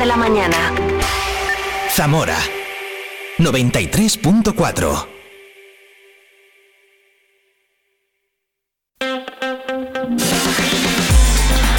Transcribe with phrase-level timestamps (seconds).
[0.00, 0.56] de la mañana.
[1.90, 2.38] Zamora
[3.38, 5.06] 93.4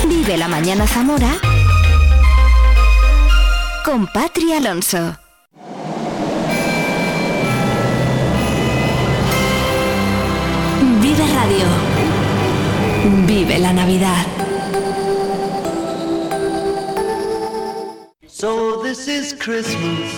[0.07, 1.31] Vive la mañana Zamora
[3.83, 5.17] con Patri Alonso.
[11.01, 11.65] Vive Radio.
[13.25, 14.50] Vive la Navidad.
[18.41, 20.09] So this is Christmas.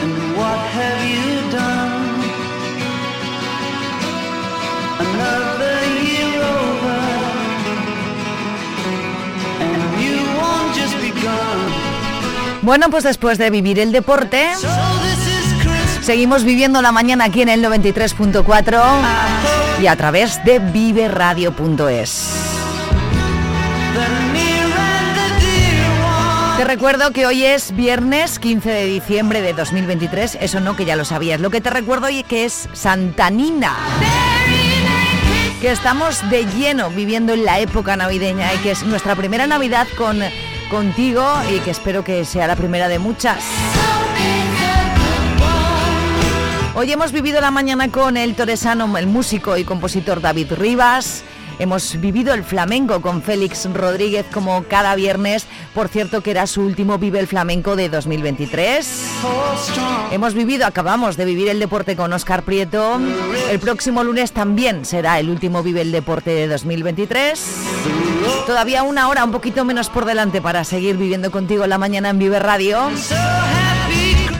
[0.00, 2.24] And what have you done?
[4.98, 5.76] Another
[6.08, 7.00] year over.
[9.60, 11.68] And you won't just begun.
[12.62, 14.48] Bueno, pues después de vivir el deporte,
[16.00, 18.82] seguimos viviendo la mañana aquí en el 93.4
[19.82, 22.52] y a través de viveradio.es.
[26.62, 30.94] Te recuerdo que hoy es viernes 15 de diciembre de 2023, eso no que ya
[30.94, 31.40] lo sabías.
[31.40, 33.74] Lo que te recuerdo hoy que es Santanina.
[35.60, 39.88] Que estamos de lleno viviendo en la época navideña y que es nuestra primera Navidad
[39.98, 40.20] con
[40.70, 43.42] contigo y que espero que sea la primera de muchas.
[46.76, 51.24] Hoy hemos vivido la mañana con el toresano, el músico y compositor David Rivas.
[51.58, 55.46] Hemos vivido el flamenco con Félix Rodríguez como cada viernes.
[55.74, 58.84] Por cierto, que era su último Vive el Flamenco de 2023.
[58.84, 60.12] So strong.
[60.12, 63.00] Hemos vivido, acabamos de vivir el deporte con Oscar Prieto.
[63.50, 67.44] El próximo lunes también será el último Vive el Deporte de 2023.
[68.46, 72.18] Todavía una hora, un poquito menos por delante para seguir viviendo contigo la mañana en
[72.18, 72.90] Vive Radio.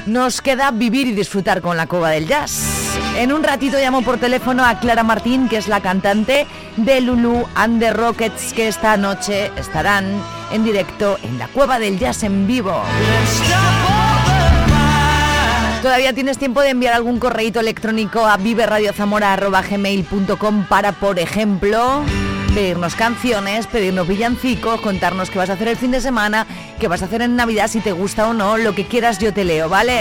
[0.07, 2.97] Nos queda vivir y disfrutar con la Cova del Jazz.
[3.17, 7.45] En un ratito llamo por teléfono a Clara Martín, que es la cantante de Lulu
[7.55, 10.05] and the Rockets, que esta noche estarán
[10.51, 12.83] en directo en la Cueva del Jazz en vivo.
[15.83, 22.05] Todavía tienes tiempo de enviar algún correíto electrónico a viveradiozamora.gmail.com para, por ejemplo,
[22.55, 26.47] pedirnos canciones, pedirnos villancicos, contarnos qué vas a hacer el fin de semana,
[26.79, 29.33] qué vas a hacer en Navidad, si te gusta o no, lo que quieras yo
[29.33, 30.01] te leo, ¿vale?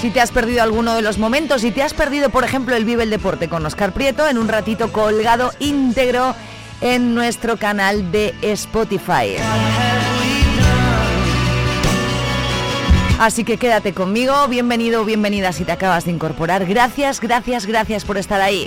[0.00, 2.86] Si te has perdido alguno de los momentos, si te has perdido, por ejemplo, el
[2.86, 6.34] Vive el Deporte con Oscar Prieto, en un ratito colgado íntegro
[6.80, 9.36] en nuestro canal de Spotify.
[13.20, 16.64] Así que quédate conmigo, bienvenido o bienvenida si te acabas de incorporar.
[16.64, 18.66] Gracias, gracias, gracias por estar ahí.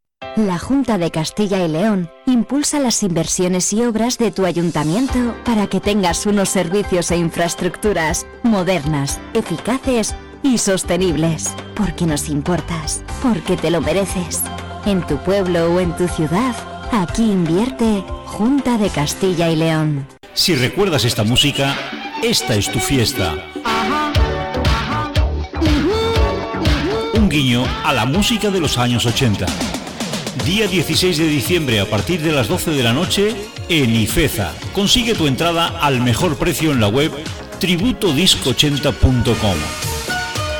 [0.37, 5.67] La Junta de Castilla y León impulsa las inversiones y obras de tu ayuntamiento para
[5.67, 11.53] que tengas unos servicios e infraestructuras modernas, eficaces y sostenibles.
[11.75, 14.41] Porque nos importas, porque te lo mereces.
[14.85, 16.55] En tu pueblo o en tu ciudad,
[16.93, 20.07] aquí invierte Junta de Castilla y León.
[20.33, 21.75] Si recuerdas esta música,
[22.23, 23.35] esta es tu fiesta.
[27.15, 29.45] Un guiño a la música de los años 80.
[30.45, 33.35] Día 16 de diciembre a partir de las 12 de la noche
[33.69, 34.53] en Ifeza.
[34.73, 37.11] Consigue tu entrada al mejor precio en la web
[37.59, 39.57] tributodisco80.com.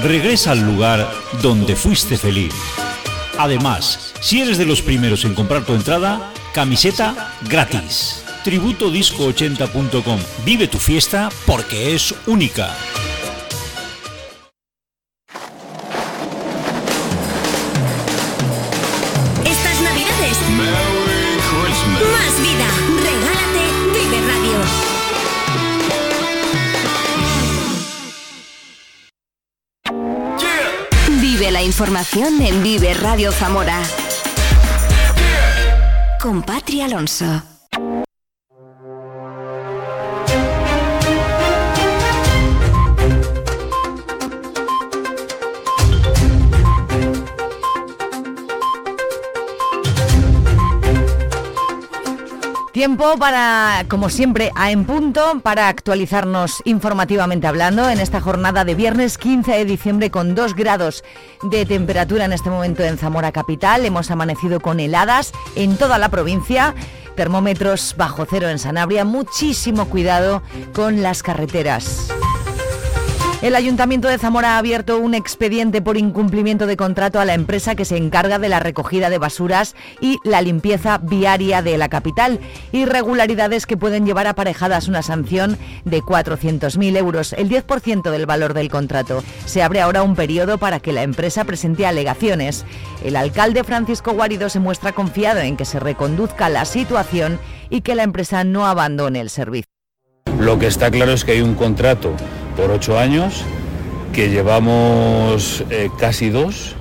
[0.03, 1.09] Regresa al lugar
[1.41, 2.53] donde fuiste feliz.
[3.39, 8.23] Además, si eres de los primeros en comprar tu entrada, camiseta gratis.
[8.43, 10.19] Tributodisco80.com.
[10.45, 12.75] Vive tu fiesta porque es única.
[31.81, 33.81] Información en Vive Radio Zamora.
[36.19, 37.50] Con Patri Alonso.
[52.81, 58.73] Tiempo para, como siempre, a en punto, para actualizarnos informativamente hablando en esta jornada de
[58.73, 61.03] viernes 15 de diciembre con 2 grados
[61.43, 63.85] de temperatura en este momento en Zamora Capital.
[63.85, 66.73] Hemos amanecido con heladas en toda la provincia.
[67.15, 69.05] Termómetros bajo cero en Sanabria.
[69.05, 70.41] Muchísimo cuidado
[70.73, 72.07] con las carreteras.
[73.41, 77.73] El Ayuntamiento de Zamora ha abierto un expediente por incumplimiento de contrato a la empresa
[77.73, 82.39] que se encarga de la recogida de basuras y la limpieza viaria de la capital.
[82.71, 88.69] Irregularidades que pueden llevar aparejadas una sanción de 400.000 euros, el 10% del valor del
[88.69, 89.23] contrato.
[89.45, 92.63] Se abre ahora un periodo para que la empresa presente alegaciones.
[93.03, 97.39] El alcalde Francisco Guarido se muestra confiado en que se reconduzca la situación
[97.71, 99.65] y que la empresa no abandone el servicio.
[100.39, 102.15] Lo que está claro es que hay un contrato
[102.55, 103.43] por ocho años,
[104.13, 106.75] que llevamos eh, casi dos,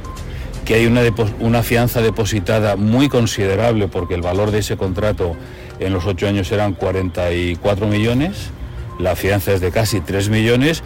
[0.64, 1.02] que hay una,
[1.40, 5.34] una fianza depositada muy considerable porque el valor de ese contrato
[5.78, 8.50] en los ocho años eran 44 millones,
[8.99, 10.82] la fianza es de casi 3 millones,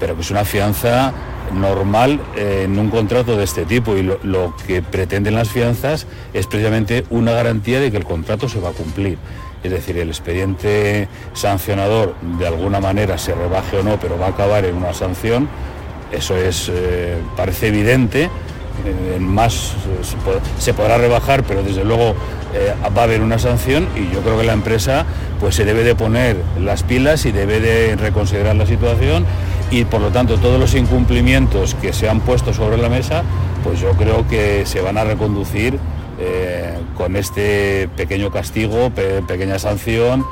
[0.00, 1.12] pero que es una fianza
[1.52, 6.06] normal eh, en un contrato de este tipo y lo, lo que pretenden las fianzas
[6.34, 9.18] es precisamente una garantía de que el contrato se va a cumplir
[9.62, 14.30] es decir, el expediente sancionador de alguna manera se rebaje o no, pero va a
[14.30, 15.48] acabar en una sanción,
[16.12, 18.30] eso es, eh, parece evidente,
[18.84, 19.74] eh, más
[20.58, 22.14] se, podrá rebajar, pero desde luego
[22.54, 25.04] eh, va a haber una sanción y yo creo que la empresa
[25.40, 29.26] pues se debe de poner las pilas y debe de reconsiderar la situación
[29.70, 33.24] y por lo tanto todos los incumplimientos que se han puesto sobre la mesa,
[33.64, 35.78] pues yo creo que se van a reconducir
[36.18, 40.24] eh, con este pequeño castigo, pequeña sanción.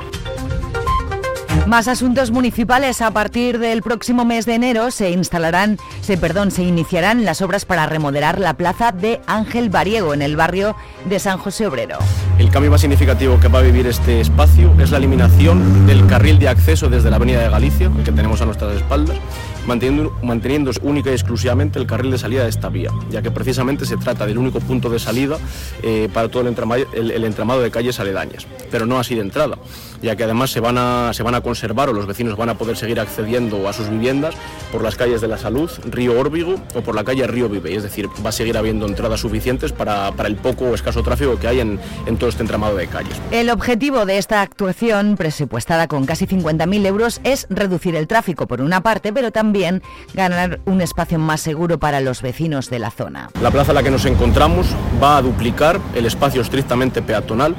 [1.65, 3.01] Más asuntos municipales.
[3.01, 7.65] A partir del próximo mes de enero se instalarán, se, perdón, se iniciarán las obras
[7.65, 10.75] para remodelar la plaza de Ángel Bariego en el barrio
[11.05, 11.97] de San José Obrero.
[12.37, 16.39] El cambio más significativo que va a vivir este espacio es la eliminación del carril
[16.39, 19.17] de acceso desde la Avenida de Galicia, el que tenemos a nuestras espaldas,
[19.65, 23.85] manteniendo, manteniéndose única y exclusivamente el carril de salida de esta vía, ya que precisamente
[23.85, 25.37] se trata del único punto de salida
[25.83, 29.57] eh, para todo el entramado, el entramado, de calles aledañas, pero no así de entrada,
[30.01, 32.55] ya que además se van, a, se van a conservar o los vecinos van a
[32.55, 34.35] poder seguir accediendo a sus viviendas
[34.69, 37.83] por las calles de la Salud, Río Órbigo o por la calle Río Vive, es
[37.83, 41.47] decir, va a seguir habiendo entradas suficientes para, para el poco o escaso tráfico que
[41.47, 43.13] hay en, en todo este entramado de calles.
[43.31, 48.59] El objetivo de esta actuación, presupuestada con casi 50.000 euros, es reducir el tráfico por
[48.59, 49.81] una parte, pero también
[50.13, 53.29] ganar un espacio más seguro para los vecinos de la zona.
[53.41, 54.67] La plaza en la que nos encontramos
[55.01, 57.55] va a duplicar el espacio estrictamente peatonal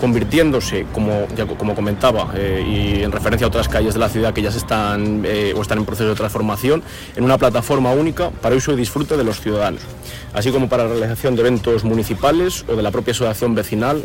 [0.00, 1.26] convirtiéndose, como,
[1.58, 4.58] como comentaba, eh, y en referencia a otras calles de la ciudad que ya se
[4.58, 6.82] están eh, o están en proceso de transformación,
[7.16, 9.82] en una plataforma única para uso y disfrute de los ciudadanos,
[10.32, 14.02] así como para la realización de eventos municipales o de la propia asociación vecinal.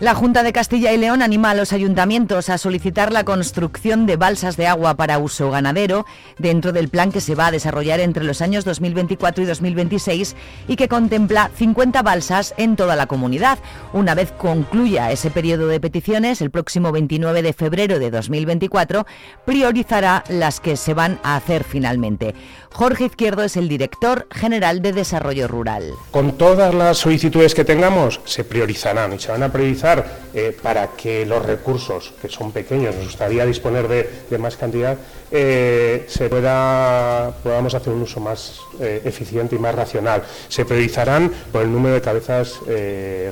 [0.00, 4.16] La Junta de Castilla y León anima a los ayuntamientos a solicitar la construcción de
[4.16, 6.04] balsas de agua para uso ganadero
[6.36, 10.34] dentro del plan que se va a desarrollar entre los años 2024 y 2026
[10.66, 13.60] y que contempla 50 balsas en toda la comunidad.
[13.92, 19.06] Una vez concluya ese periodo de peticiones, el próximo 29 de febrero de 2024,
[19.44, 22.34] priorizará las que se van a hacer finalmente.
[22.76, 25.92] Jorge Izquierdo es el director general de Desarrollo Rural.
[26.10, 30.04] Con todas las solicitudes que tengamos, se priorizarán y se van a priorizar
[30.34, 34.98] eh, para que los recursos, que son pequeños, nos gustaría disponer de, más cantidad,
[35.30, 40.22] eh, se pueda, podamos hacer un uso más eh, eficiente y más racional.
[40.48, 42.60] Se priorizarán por el número de cabezas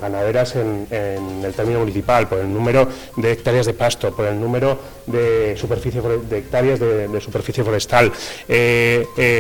[0.00, 4.78] ganaderas en, el término municipal, por el número de hectáreas de pasto, por el número
[5.06, 8.12] de, superficie, de hectáreas de, superficie forestal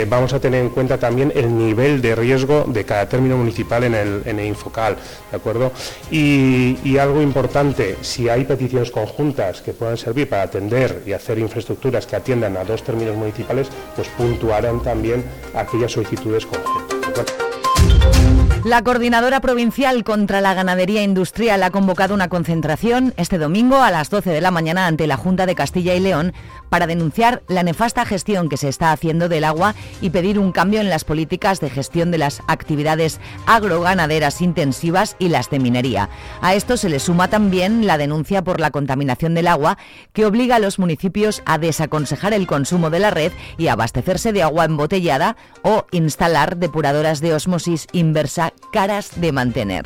[0.08, 3.94] vamos a tener en cuenta también el nivel de riesgo de cada término municipal en
[3.94, 4.96] el, en Infocal,
[5.30, 5.72] ¿de acuerdo?
[6.10, 12.06] Y, algo importante, si hay peticiones conjuntas que puedan servir para atender y hacer infraestructuras
[12.06, 17.26] que atiendan a dos términos municipales, pues puntuarán también aquellas solicitudes conjuntas.
[18.64, 24.08] La Coordinadora Provincial contra la Ganadería Industrial ha convocado una concentración este domingo a las
[24.08, 26.32] 12 de la mañana ante la Junta de Castilla y León
[26.72, 30.80] para denunciar la nefasta gestión que se está haciendo del agua y pedir un cambio
[30.80, 36.08] en las políticas de gestión de las actividades agroganaderas intensivas y las de minería.
[36.40, 39.76] A esto se le suma también la denuncia por la contaminación del agua
[40.14, 44.42] que obliga a los municipios a desaconsejar el consumo de la red y abastecerse de
[44.42, 49.84] agua embotellada o instalar depuradoras de osmosis inversa caras de mantener.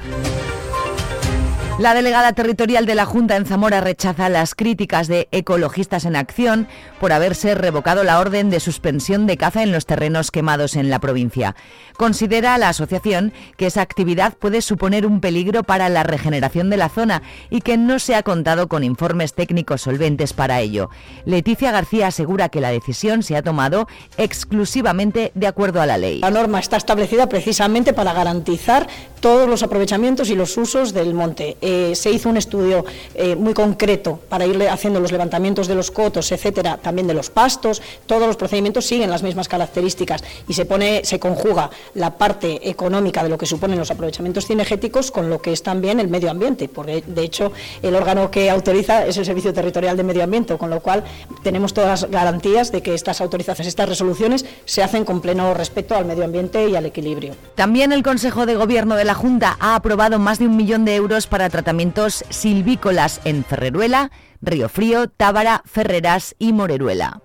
[1.79, 6.69] La delegada territorial de la Junta en Zamora rechaza las críticas de Ecologistas en Acción
[6.99, 11.01] por haberse revocado la orden de suspensión de caza en los terrenos quemados en la
[11.01, 11.55] provincia.
[11.99, 16.89] Considera la asociación que esa actividad puede suponer un peligro para la regeneración de la
[16.89, 20.89] zona y que no se ha contado con informes técnicos solventes para ello.
[21.27, 26.21] Leticia García asegura que la decisión se ha tomado exclusivamente de acuerdo a la ley.
[26.21, 28.87] La norma está establecida precisamente para garantizar
[29.21, 31.59] todos los aprovechamientos y los usos del monte.
[31.69, 32.85] Eh, se hizo un estudio
[33.17, 37.29] eh, muy concreto para ir haciendo los levantamientos de los cotos, etcétera, también de los
[37.29, 37.83] pastos.
[38.07, 43.25] Todos los procedimientos siguen las mismas características y se pone, se conjuga la parte económica
[43.25, 46.69] de lo que suponen los aprovechamientos cinegéticos con lo que es también el medio ambiente,
[46.69, 47.51] porque de hecho
[47.83, 51.03] el órgano que autoriza es el Servicio Territorial de Medio Ambiente, con lo cual
[51.43, 55.97] tenemos todas las garantías de que estas autorizaciones, estas resoluciones se hacen con pleno respeto
[55.97, 57.35] al medio ambiente y al equilibrio.
[57.57, 60.95] También el Consejo de Gobierno de la Junta ha aprobado más de un millón de
[60.95, 64.11] euros para tratamientos silvícolas en Ferreruela,
[64.43, 67.23] Río Frío, Tábara, Ferreras y Moreruela.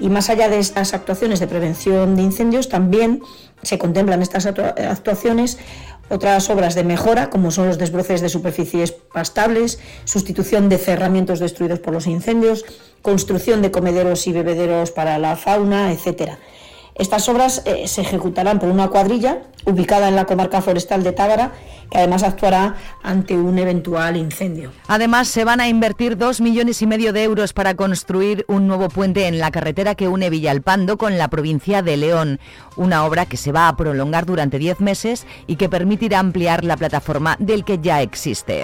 [0.00, 3.20] Y más allá de estas actuaciones de prevención de incendios, también
[3.62, 5.58] se contemplan estas actuaciones
[6.08, 11.78] otras obras de mejora, como son los desbroces de superficies pastables, sustitución de cerramientos destruidos
[11.78, 12.64] por los incendios,
[13.02, 16.38] construcción de comederos y bebederos para la fauna, etcétera.
[16.94, 21.52] Estas obras eh, se ejecutarán por una cuadrilla ubicada en la comarca forestal de Tábara,
[21.90, 24.70] que además actuará ante un eventual incendio.
[24.86, 28.88] Además, se van a invertir dos millones y medio de euros para construir un nuevo
[28.88, 32.40] puente en la carretera que une Villalpando con la provincia de León,
[32.76, 36.76] una obra que se va a prolongar durante diez meses y que permitirá ampliar la
[36.76, 38.62] plataforma del que ya existe.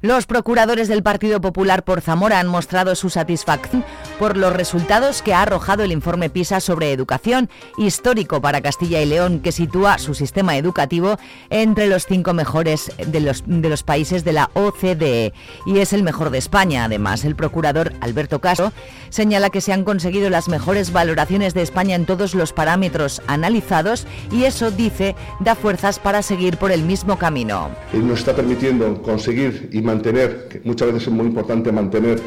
[0.00, 3.84] Los procuradores del Partido Popular por Zamora han mostrado su satisfacción
[4.20, 9.06] por los resultados que ha arrojado el informe PISA sobre educación, histórico para Castilla y
[9.06, 11.18] León, que sitúa su sistema educativo
[11.50, 15.32] entre los cinco mejores de los, de los países de la OCDE
[15.66, 16.84] y es el mejor de España.
[16.84, 18.72] Además, el procurador Alberto Caso
[19.08, 24.06] señala que se han conseguido las mejores valoraciones de España en todos los parámetros analizados
[24.30, 27.70] y eso, dice, da fuerzas para seguir por el mismo camino.
[27.92, 32.18] Nos está permitiendo conseguir y mantener, muchas veces es muy importante mantener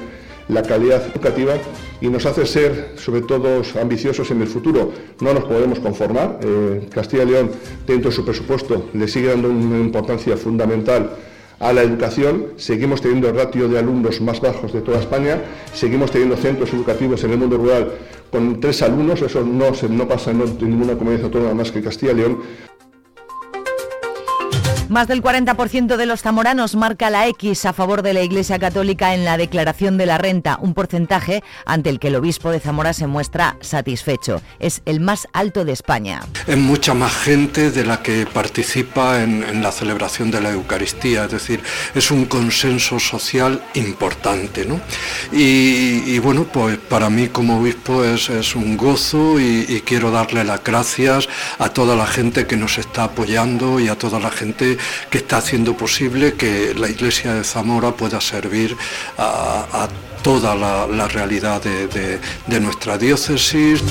[0.47, 1.53] la calidad educativa
[2.01, 4.91] y nos hace ser, sobre todo, ambiciosos en el futuro.
[5.21, 6.39] No nos podemos conformar.
[6.41, 7.51] Eh, Castilla y León,
[7.87, 11.11] dentro de su presupuesto, le sigue dando una importancia fundamental
[11.59, 12.47] a la educación.
[12.57, 15.39] Seguimos teniendo el ratio de alumnos más bajos de toda España.
[15.73, 17.91] Seguimos teniendo centros educativos en el mundo rural
[18.31, 19.21] con tres alumnos.
[19.21, 22.39] Eso no, no pasa en ninguna comunidad autónoma más que Castilla y León.
[24.91, 29.13] Más del 40% de los zamoranos marca la X a favor de la Iglesia Católica
[29.13, 32.91] en la declaración de la renta, un porcentaje ante el que el obispo de Zamora
[32.91, 34.41] se muestra satisfecho.
[34.59, 36.19] Es el más alto de España.
[36.45, 41.31] Es mucha más gente de la que participa en, la celebración de la Eucaristía, es
[41.31, 41.63] decir,
[41.95, 44.65] es un consenso social importante.
[44.65, 44.81] ¿no?
[45.31, 50.61] Y, bueno, pues para mí como obispo es, un gozo y, y quiero darle las
[50.61, 51.29] gracias
[51.59, 55.37] a toda la gente que nos está apoyando y a toda la gente que está
[55.37, 58.75] haciendo posible que la iglesia de Zamora pueda servir
[59.17, 59.87] a,
[60.23, 63.81] toda la, realidad de nuestra diócesis.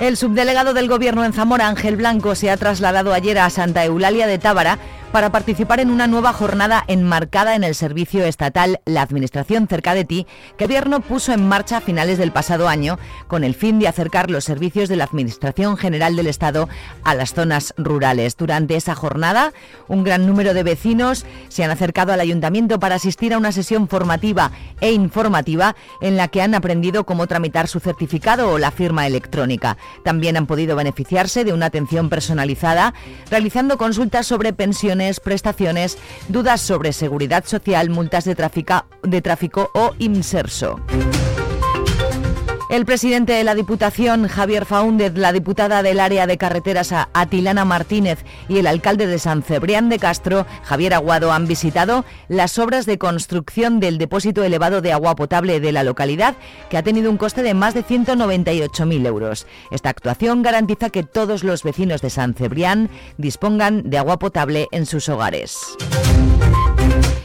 [0.00, 4.26] El subdelegado del Gobierno en Zamora, Ángel Blanco, se ha trasladado ayer a Santa Eulalia
[4.26, 4.78] de Tábara
[5.14, 10.04] para participar en una nueva jornada enmarcada en el servicio estatal La Administración cerca de
[10.04, 10.26] ti,
[10.58, 13.86] que el Gobierno puso en marcha a finales del pasado año con el fin de
[13.86, 16.68] acercar los servicios de la Administración General del Estado
[17.04, 18.36] a las zonas rurales.
[18.36, 19.52] Durante esa jornada,
[19.86, 23.86] un gran número de vecinos se han acercado al ayuntamiento para asistir a una sesión
[23.86, 29.06] formativa e informativa en la que han aprendido cómo tramitar su certificado o la firma
[29.06, 29.76] electrónica.
[30.02, 32.94] También han podido beneficiarse de una atención personalizada,
[33.30, 39.94] realizando consultas sobre pensiones prestaciones, dudas sobre seguridad social, multas de tráfico, de tráfico o
[39.98, 40.80] inserso.
[42.70, 48.24] El presidente de la Diputación, Javier Faúndez, la diputada del área de carreteras Atilana Martínez
[48.48, 52.96] y el alcalde de San Cebrián de Castro, Javier Aguado, han visitado las obras de
[52.96, 56.36] construcción del depósito elevado de agua potable de la localidad,
[56.70, 59.46] que ha tenido un coste de más de 198.000 euros.
[59.70, 64.86] Esta actuación garantiza que todos los vecinos de San Cebrián dispongan de agua potable en
[64.86, 65.58] sus hogares.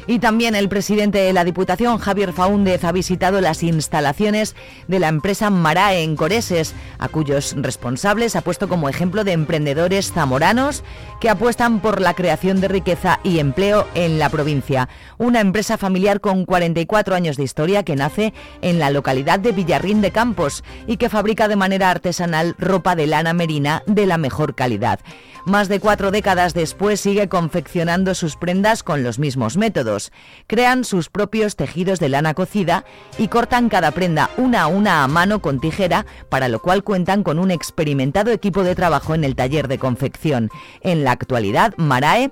[0.10, 4.56] Y también el presidente de la Diputación, Javier Faúndez, ha visitado las instalaciones
[4.88, 10.12] de la empresa Marae en Coreses, a cuyos responsables ha puesto como ejemplo de emprendedores
[10.12, 10.84] zamoranos
[11.22, 14.90] que apuestan por la creación de riqueza y empleo en la provincia.
[15.20, 20.02] Una empresa familiar con 44 años de historia que nace en la localidad de Villarrín
[20.02, 24.56] de Campos y que fabrica de manera artesanal ropa de lana merina de la mejor
[24.56, 25.00] calidad.
[25.46, 29.99] Más de cuatro décadas después sigue confeccionando sus prendas con los mismos métodos.
[30.48, 32.86] Crean sus propios tejidos de lana cocida
[33.18, 37.24] y cortan cada prenda una a una a mano con tijera, para lo cual cuentan
[37.24, 40.50] con un experimentado equipo de trabajo en el taller de confección.
[40.82, 42.32] En la actualidad, Marae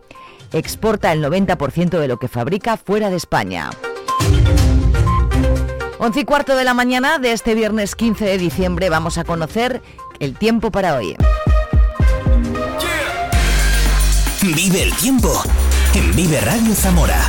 [0.53, 3.69] exporta el 90% de lo que fabrica fuera de España.
[5.99, 9.81] 11 y cuarto de la mañana de este viernes 15 de diciembre vamos a conocer
[10.19, 11.15] el tiempo para hoy.
[14.41, 15.43] Vive el tiempo
[15.93, 17.27] en Vive Radio Zamora.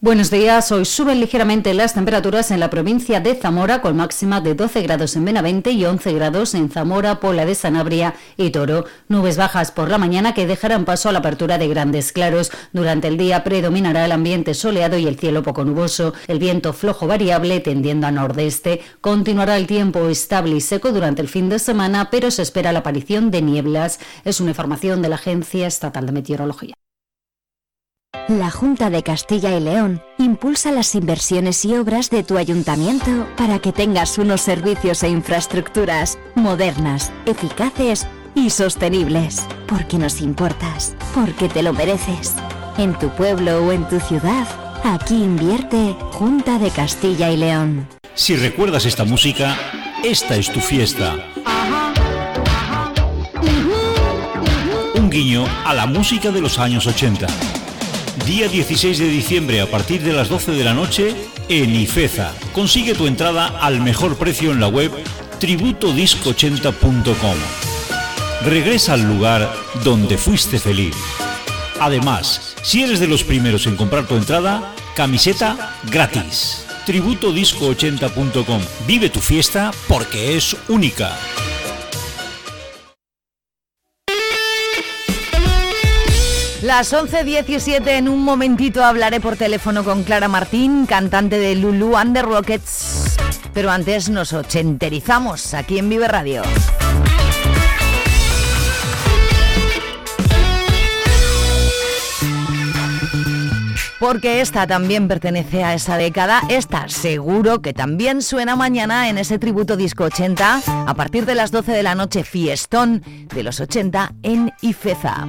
[0.00, 4.54] Buenos días, hoy suben ligeramente las temperaturas en la provincia de Zamora con máxima de
[4.54, 8.84] 12 grados en Benavente y 11 grados en Zamora, Pola de Sanabria y Toro.
[9.08, 12.52] Nubes bajas por la mañana que dejarán paso a la apertura de grandes claros.
[12.72, 16.14] Durante el día predominará el ambiente soleado y el cielo poco nuboso.
[16.28, 18.82] El viento flojo variable tendiendo a nordeste.
[19.00, 22.78] Continuará el tiempo estable y seco durante el fin de semana, pero se espera la
[22.78, 23.98] aparición de nieblas.
[24.24, 26.76] Es una información de la Agencia Estatal de Meteorología.
[28.26, 33.58] La Junta de Castilla y León impulsa las inversiones y obras de tu ayuntamiento para
[33.58, 39.46] que tengas unos servicios e infraestructuras modernas, eficaces y sostenibles.
[39.66, 42.34] Porque nos importas, porque te lo mereces.
[42.76, 44.46] En tu pueblo o en tu ciudad,
[44.84, 47.88] aquí invierte Junta de Castilla y León.
[48.14, 49.56] Si recuerdas esta música,
[50.04, 51.16] esta es tu fiesta.
[54.94, 57.26] Un guiño a la música de los años 80.
[58.26, 61.14] Día 16 de diciembre a partir de las 12 de la noche
[61.48, 62.34] en Ifeza.
[62.52, 64.92] Consigue tu entrada al mejor precio en la web
[65.40, 67.36] tributodisco80.com.
[68.44, 69.52] Regresa al lugar
[69.84, 70.94] donde fuiste feliz.
[71.80, 76.64] Además, si eres de los primeros en comprar tu entrada, camiseta gratis.
[76.86, 78.60] Tributodisco80.com.
[78.86, 81.16] Vive tu fiesta porque es única.
[86.62, 92.24] Las 11.17 en un momentito hablaré por teléfono con Clara Martín, cantante de Lulu Under
[92.24, 93.16] Rockets.
[93.54, 96.42] Pero antes nos ochenterizamos aquí en Vive Radio.
[104.00, 106.42] Porque esta también pertenece a esa década.
[106.48, 111.52] Esta seguro que también suena mañana en ese tributo disco 80 a partir de las
[111.52, 115.26] 12 de la noche fiestón de los 80 en Ifeza.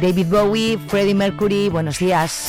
[0.00, 2.48] David Bowie, Freddie Mercury, buenos días.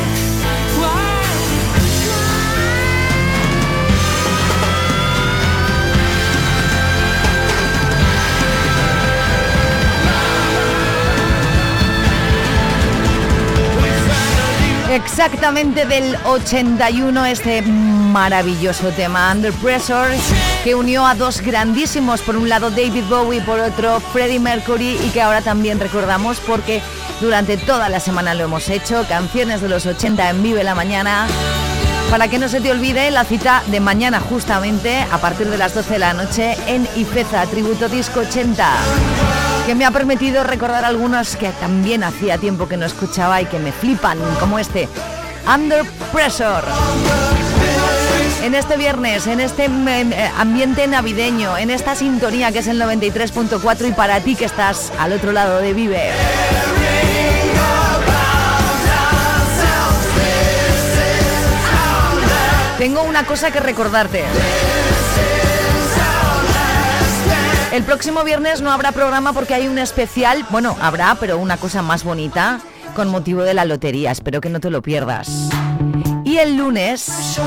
[14.91, 20.17] Exactamente del 81 este maravilloso tema Under Pressure
[20.65, 25.09] que unió a dos grandísimos, por un lado David Bowie, por otro Freddie Mercury y
[25.11, 26.81] que ahora también recordamos porque
[27.21, 31.25] durante toda la semana lo hemos hecho, canciones de los 80 en Vive la Mañana.
[32.09, 35.73] Para que no se te olvide la cita de mañana justamente a partir de las
[35.73, 41.35] 12 de la noche en Ifeza, Tributo Disco 80 que me ha permitido recordar algunos
[41.35, 44.87] que también hacía tiempo que no escuchaba y que me flipan, como este,
[45.53, 46.67] Under Pressure.
[48.43, 49.69] En este viernes, en este
[50.37, 55.13] ambiente navideño, en esta sintonía que es el 93.4 y para ti que estás al
[55.13, 56.11] otro lado de Vive.
[62.79, 64.23] Tengo una cosa que recordarte.
[67.71, 71.81] El próximo viernes no habrá programa porque hay un especial, bueno, habrá, pero una cosa
[71.81, 72.59] más bonita
[72.95, 74.11] con motivo de la lotería.
[74.11, 75.49] Espero que no te lo pierdas.
[76.25, 77.39] Y el lunes,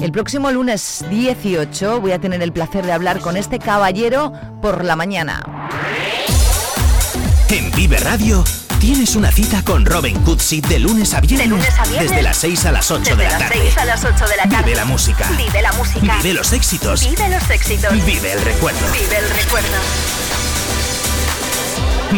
[0.00, 4.84] el próximo lunes 18, voy a tener el placer de hablar con este caballero por
[4.84, 5.42] la mañana.
[7.50, 8.42] En Vive Radio
[8.82, 11.48] tienes una cita con Robin Cutsi de lunes a viernes.
[11.48, 12.10] lunes a viernes.
[12.10, 13.60] Desde las 6 a las 8 Desde de la las tarde.
[13.62, 14.64] 6 a las 8 de la tarde.
[14.64, 15.30] Vive la música.
[15.36, 16.16] Vive la música.
[16.16, 17.08] Vive los éxitos.
[17.08, 18.04] Vive los éxitos.
[18.04, 18.80] Vive el recuerdo.
[18.92, 19.68] Vive el recuerdo.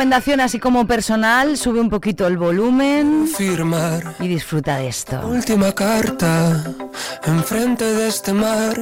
[0.00, 5.20] Recomendación así como personal, sube un poquito el volumen Firmar y disfruta de esto.
[5.26, 6.64] última carta
[7.26, 8.74] enfrente de este mar,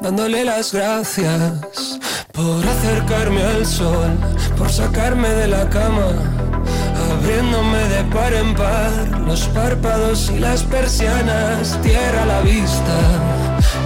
[0.00, 2.00] dándole las gracias
[2.32, 4.10] por acercarme al sol,
[4.58, 6.08] por sacarme de la cama,
[7.12, 12.96] abriéndome de par en par los párpados y las persianas, tierra a la vista,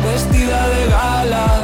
[0.03, 1.64] vestida de gala,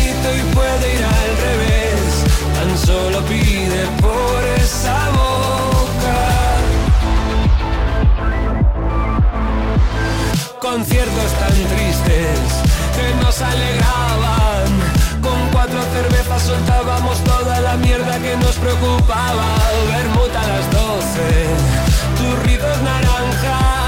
[0.29, 2.23] y puede ir al revés.
[2.55, 6.19] Tan solo pide por esa boca.
[10.59, 12.39] Conciertos tan tristes
[12.95, 14.69] que nos alegraban.
[15.21, 19.47] Con cuatro cervezas soltábamos toda la mierda que nos preocupaba.
[19.87, 21.29] Bermuda a las doce,
[22.17, 23.80] turritos naranjas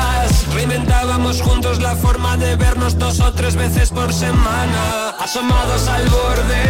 [0.66, 5.10] Reinventábamos juntos la forma de vernos dos o tres veces por semana.
[5.20, 6.64] Asomados al borde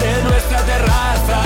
[0.00, 1.42] de nuestra terraza,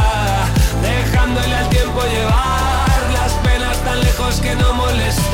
[0.80, 5.26] dejándole al tiempo llevar las penas tan lejos que no molestaran.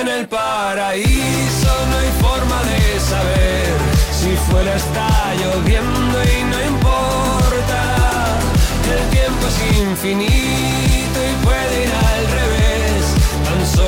[0.00, 3.68] En el paraíso no hay forma de saber
[4.10, 7.82] si fuera está lloviendo y no importa.
[8.92, 12.13] El tiempo es infinito y puede ir revés.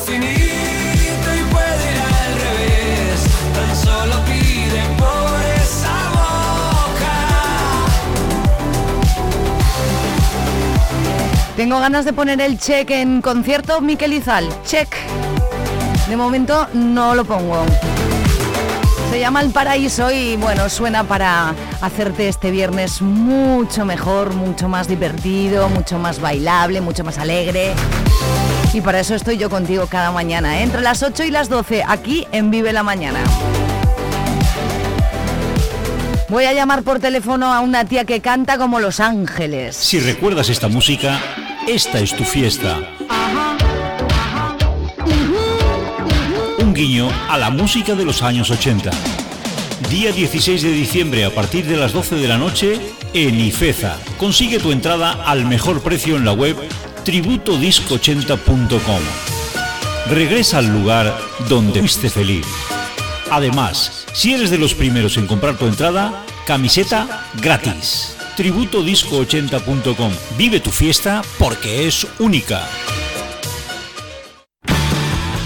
[0.00, 3.20] Infinito y puede ir al revés.
[3.54, 7.14] Tan solo pide por esa boca.
[11.56, 14.48] Tengo ganas de poner el check en concierto Miquel Izal.
[14.64, 14.94] Check.
[16.08, 17.64] De momento no lo pongo.
[19.10, 24.86] Se llama El Paraíso y bueno, suena para hacerte este viernes mucho mejor, mucho más
[24.86, 27.74] divertido, mucho más bailable, mucho más alegre.
[28.72, 30.62] Y para eso estoy yo contigo cada mañana, ¿eh?
[30.62, 33.18] entre las 8 y las 12, aquí en Vive la Mañana.
[36.28, 39.74] Voy a llamar por teléfono a una tía que canta como Los Ángeles.
[39.74, 41.20] Si recuerdas esta música,
[41.66, 42.78] esta es tu fiesta.
[46.58, 48.92] Un guiño a la música de los años 80.
[49.90, 52.80] Día 16 de diciembre a partir de las 12 de la noche
[53.14, 53.96] en Ifeza.
[54.16, 56.56] Consigue tu entrada al mejor precio en la web
[57.04, 59.00] tributodisco80.com.
[60.10, 61.16] Regresa al lugar
[61.48, 62.46] donde fuiste feliz.
[63.30, 68.16] Además, si eres de los primeros en comprar tu entrada, camiseta gratis.
[68.36, 70.12] Tributodisco80.com.
[70.36, 72.68] Vive tu fiesta porque es única.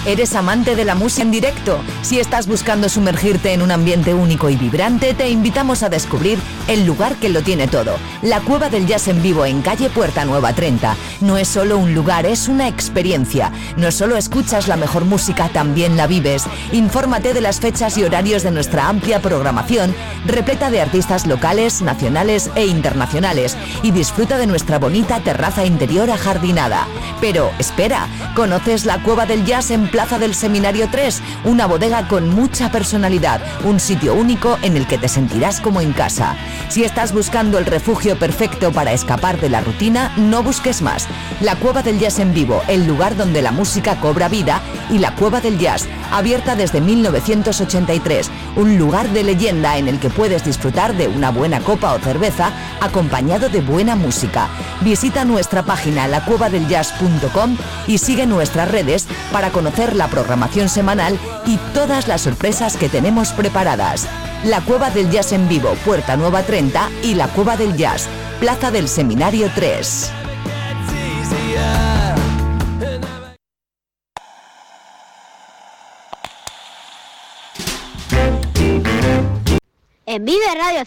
[0.07, 1.81] ¿Eres amante de la música en directo?
[2.03, 6.38] Si estás buscando sumergirte en un ambiente único y vibrante, te invitamos a descubrir
[6.69, 7.97] el lugar que lo tiene todo.
[8.21, 10.95] La Cueva del Jazz en vivo en calle Puerta Nueva 30.
[11.23, 13.51] No es solo un lugar, es una experiencia.
[13.79, 16.45] No solo escuchas la mejor música, también la vives.
[16.73, 19.95] Infórmate de las fechas y horarios de nuestra amplia programación,
[20.27, 23.57] repleta de artistas locales, nacionales e internacionales.
[23.83, 26.87] Y disfruta de nuestra bonita terraza interior ajardinada.
[27.23, 31.22] Pero, espera, ¿conoces la Cueva del Jazz en Plaza del Seminario 3?
[31.44, 35.92] Una bodega con mucha personalidad, un sitio único en el que te sentirás como en
[35.92, 36.35] casa.
[36.68, 41.07] Si estás buscando el refugio perfecto para escapar de la rutina, no busques más.
[41.40, 45.14] La Cueva del Jazz en vivo, el lugar donde la música cobra vida, y la
[45.14, 50.96] Cueva del Jazz, abierta desde 1983, un lugar de leyenda en el que puedes disfrutar
[50.96, 52.50] de una buena copa o cerveza
[52.85, 54.49] acompañado de buena música.
[54.83, 62.09] Visita nuestra página lacuevadeljazz.com y sigue nuestras redes para conocer la programación semanal y todas
[62.09, 64.07] las sorpresas que tenemos preparadas.
[64.44, 68.09] La Cueva del Jazz en vivo, Puerta Nueva 30 y la Cueva del Jazz,
[68.40, 70.12] Plaza del Seminario 3.
[80.07, 80.85] En Vive Radio.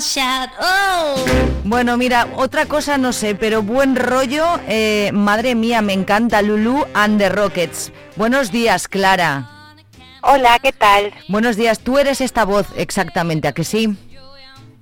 [0.00, 0.50] Shout.
[0.60, 1.14] Oh.
[1.64, 4.60] Bueno, mira, otra cosa no sé, pero buen rollo.
[4.66, 7.92] eh, madre mía, me encanta Lulu and the Rockets.
[8.16, 9.48] Buenos días, Clara.
[10.22, 11.12] Hola, ¿qué tal?
[11.28, 13.96] Buenos días, tú eres esta voz exactamente, ¿a que sí?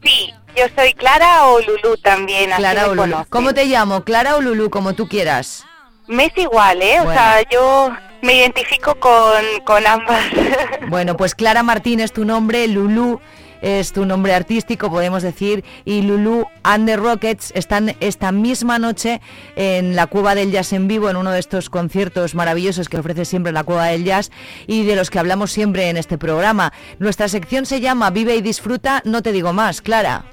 [0.02, 3.02] Sí, yo soy Clara o Lulú también, así Clara me o Lulu.
[3.02, 3.26] conocen.
[3.30, 4.02] ¿Cómo te llamo?
[4.04, 5.64] Clara o Lulu, como tú quieras.
[6.08, 7.00] Me es igual, ¿eh?
[7.00, 7.90] O sea, yo
[8.22, 10.24] me identifico con, con ambas.
[10.88, 13.20] Bueno, pues Clara Martín es tu nombre, Lulu
[13.62, 19.20] es tu nombre artístico, podemos decir, y Lulu and the Rockets están esta misma noche
[19.56, 23.24] en la Cueva del Jazz en vivo, en uno de estos conciertos maravillosos que ofrece
[23.24, 24.30] siempre la Cueva del Jazz
[24.66, 26.72] y de los que hablamos siempre en este programa.
[26.98, 30.24] Nuestra sección se llama Vive y Disfruta, no te digo más, Clara.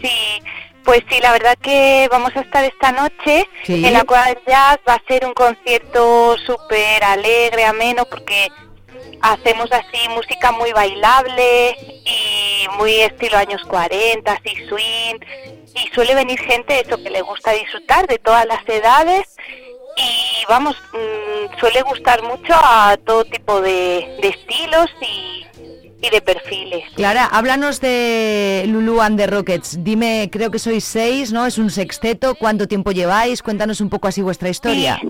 [0.00, 0.10] Sí,
[0.84, 3.84] pues sí, la verdad que vamos a estar esta noche Sí.
[3.84, 4.78] en la Cueva del Jazz.
[4.88, 8.48] Va a ser un concierto súper alegre, ameno, porque
[9.24, 15.18] hacemos así música muy bailable y muy estilo años 40, así swing.
[15.74, 19.26] Y suele venir gente eso que le gusta disfrutar de todas las edades
[19.96, 25.46] y vamos, mm, suele gustar mucho a todo tipo de, de estilos y,
[26.06, 26.84] y de perfiles.
[26.94, 29.82] Clara, háblanos de Lulu and the Rockets.
[29.82, 31.46] Dime, creo que sois seis, ¿no?
[31.46, 32.34] Es un sexteto.
[32.34, 33.42] ¿Cuánto tiempo lleváis?
[33.42, 34.98] Cuéntanos un poco así vuestra historia.
[35.00, 35.08] Sí,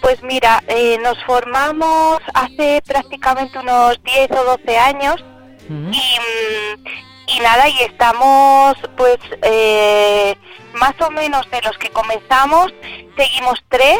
[0.00, 5.24] pues mira, eh, nos formamos hace prácticamente unos 10 o 12 años
[5.68, 6.84] y, mm,
[7.28, 10.36] y nada, y estamos pues eh,
[10.74, 12.72] más o menos de los que comenzamos,
[13.16, 13.98] seguimos tres,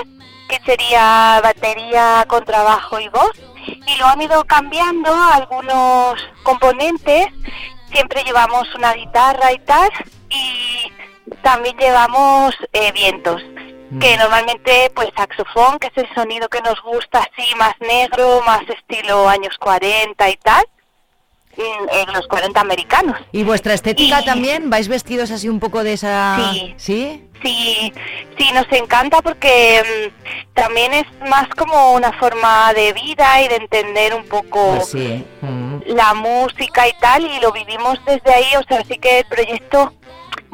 [0.49, 3.33] que sería batería, contrabajo y voz,
[3.67, 7.27] y lo han ido cambiando algunos componentes,
[7.93, 9.91] siempre llevamos una guitarra y tal,
[10.29, 10.93] y
[11.43, 13.41] también llevamos eh, vientos
[13.99, 18.63] que normalmente pues saxofón, que es el sonido que nos gusta así más negro, más
[18.69, 20.65] estilo años 40 y tal,
[21.57, 23.17] mm, en los 40 americanos.
[23.33, 24.71] ¿Y vuestra estética también?
[24.71, 26.39] ¿Vais vestidos así un poco de esa...?
[26.53, 26.75] Sí.
[26.77, 27.27] ¿Sí?
[27.43, 27.93] Sí,
[28.39, 33.57] sí, nos encanta porque mm, también es más como una forma de vida y de
[33.57, 35.25] entender un poco Pues sí.
[35.41, 35.81] Mm.
[35.87, 39.95] la música y tal y lo vivimos desde ahí, o sea, sí que el proyecto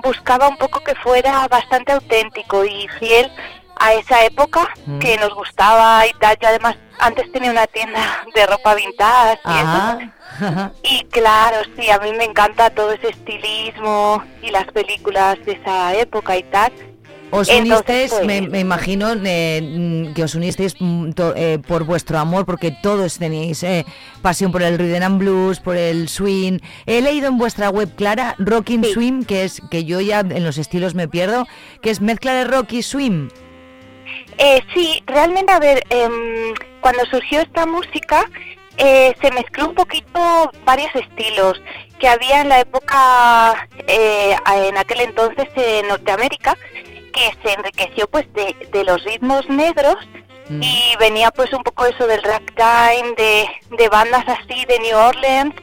[0.03, 3.31] buscaba un poco que fuera bastante auténtico y fiel
[3.79, 4.99] a esa época Mm.
[5.01, 6.37] que nos gustaba y tal.
[6.41, 9.99] Yo además antes tenía una tienda de ropa vintage y eso.
[10.83, 15.95] Y claro, sí, a mí me encanta todo ese estilismo y las películas de esa
[15.95, 16.73] época y tal.
[17.33, 21.59] Os Entonces, unisteis, pues, me, me imagino eh, mm, que os unisteis mm, to- eh,
[21.59, 23.85] por vuestro amor, porque todos tenéis eh,
[24.23, 26.61] pasión por el rhythm and blues, por el swing.
[26.87, 30.57] He leído en vuestra web, Clara, Rocking Swim, que es que yo ya en los
[30.57, 31.47] estilos me pierdo,
[31.83, 33.29] que es mezcla de rock y swing.
[34.39, 38.31] Eh, sí, realmente, a ver, em, cuando surgió esta música,
[38.79, 41.61] eh, se mezcló un poquito varios estilos
[41.99, 44.37] que había en la época, eh,
[44.69, 46.57] en aquel entonces en Norteamérica,
[47.17, 49.97] que se enriqueció pues de, de los ritmos negros
[50.49, 55.55] y venía pues un poco eso del ragtime, de, de bandas así de New Orleans,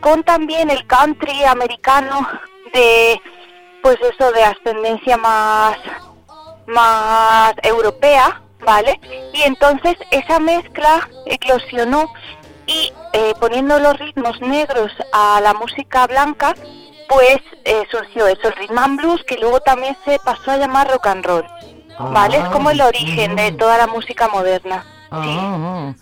[0.00, 2.26] con también el country americano
[2.72, 3.20] de
[3.82, 5.76] pues eso de ascendencia más
[6.66, 8.98] más europea, ¿vale?
[9.32, 12.12] Y entonces esa mezcla eclosionó
[12.66, 16.54] y eh, poniendo los ritmos negros a la música blanca,
[17.08, 20.90] pues eh, surgió eso, el rhythm and blues, que luego también se pasó a llamar
[20.90, 21.44] rock and roll,
[21.98, 22.38] ¿vale?
[22.38, 24.84] Es como el origen de toda la música moderna.
[25.10, 25.92] Ah,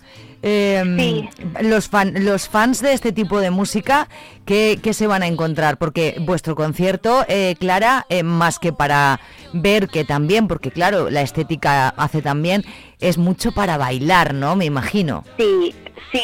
[0.47, 1.23] eh,
[1.61, 4.07] los, fan- los fans de este tipo de música,
[4.45, 5.77] ¿qué, qué se van a encontrar?
[5.77, 9.19] Porque vuestro concierto, eh, Clara, eh, más que para
[9.53, 12.63] ver que también, porque claro, la estética hace también,
[12.99, 14.55] es mucho para bailar, ¿no?
[14.55, 15.23] Me imagino.
[15.37, 15.73] Sí,
[16.11, 16.21] sí.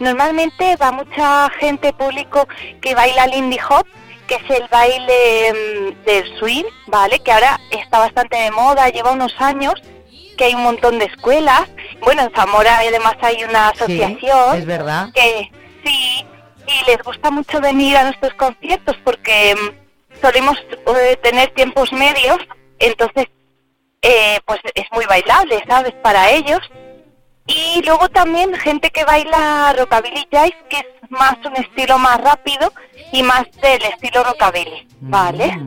[0.00, 2.48] Normalmente va mucha gente, público,
[2.80, 3.86] que baila Lindy Hop,
[4.30, 7.18] que es el baile mm, del swing, ¿vale?
[7.18, 9.74] Que ahora está bastante de moda, lleva unos años,
[10.38, 11.62] que hay un montón de escuelas.
[12.00, 14.56] Bueno, en Zamora además hay una asociación.
[14.56, 15.08] es verdad.
[15.12, 15.50] Que
[15.84, 16.24] sí,
[16.64, 20.56] y les gusta mucho venir a nuestros conciertos porque mm, solemos
[20.96, 22.38] eh, tener tiempos medios,
[22.78, 23.26] entonces
[24.02, 25.92] eh, pues es muy bailable, ¿sabes?
[26.02, 26.60] Para ellos.
[27.46, 32.72] Y luego también gente que baila rockabilly jazz, que es más un estilo más rápido
[33.12, 35.58] y más del estilo rockabilly, ¿vale?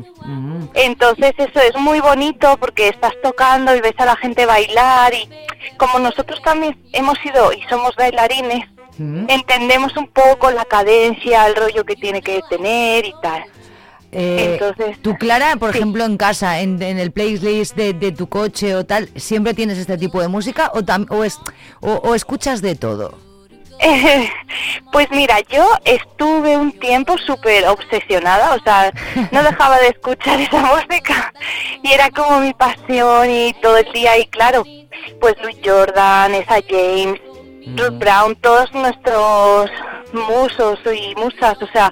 [0.76, 5.30] Entonces eso es muy bonito porque estás tocando y ves a la gente bailar y
[5.78, 8.66] como nosotros también hemos sido y somos bailarines,
[9.28, 13.44] entendemos un poco la cadencia, el rollo que tiene que tener y tal.
[14.16, 18.30] Eh, Entonces, tú, Clara, por ejemplo, en casa, en, en el playlist de, de tu
[18.30, 21.40] coche o tal, ¿siempre tienes este tipo de música o, tam- o, es,
[21.82, 23.18] o, o escuchas de todo?
[24.92, 28.94] pues mira, yo estuve un tiempo súper obsesionada, o sea,
[29.32, 31.34] no dejaba de escuchar esa música
[31.82, 34.64] y era como mi pasión y todo el día y claro,
[35.20, 37.20] pues Louis Jordan, esa James,
[37.76, 39.70] Ruth Brown, todos nuestros
[40.14, 41.92] musos y musas, o sea,